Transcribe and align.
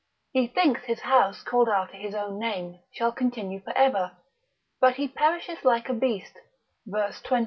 he 0.31 0.47
thinks 0.47 0.81
his 0.85 1.01
house 1.01 1.43
called 1.43 1.69
after 1.69 1.95
his 1.95 2.15
own 2.15 2.39
name, 2.39 2.79
shall 2.91 3.11
continue 3.11 3.59
for 3.61 3.69
ever; 3.77 4.11
but 4.79 4.95
he 4.95 5.07
perisheth 5.07 5.63
like 5.63 5.89
a 5.89 5.93
beast, 5.93 6.39
verse 6.87 7.21
20. 7.21 7.39